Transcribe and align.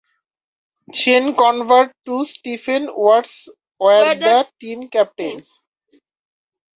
Sean 0.91 1.35
Conover 1.35 1.93
and 2.07 2.27
Stephen 2.27 2.87
Watts 2.91 3.49
were 3.79 4.15
the 4.15 4.49
team 4.59 4.89
captains. 4.89 5.63